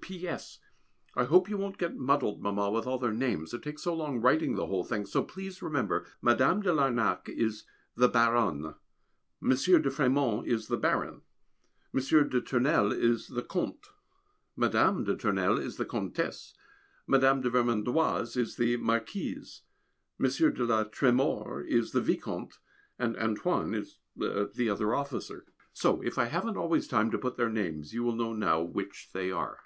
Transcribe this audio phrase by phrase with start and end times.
[0.00, 0.58] P.S.
[1.14, 4.20] I hope you won't get muddled, Mamma, with all their names, it takes so long
[4.20, 6.60] writing the whole thing, so please remember Mme.
[6.60, 8.74] de Larnac is the "Baronne,"
[9.40, 11.22] Monsieur de Frémond is the "Baron,"
[11.92, 13.90] Monsieur de Tournelle is the "Comte,"
[14.56, 15.04] Mme.
[15.04, 16.54] de Tournelle is the "Comtesse,"
[17.06, 17.40] Mme.
[17.40, 19.62] de Vermondoise is the "Marquise,"
[20.18, 22.58] Monsieur de la Trémors is the "Vicomte,"
[22.98, 25.44] and "Antoine" is the other officer.
[25.72, 29.10] So if I haven't always time to put their names you will know now which
[29.12, 29.60] they are.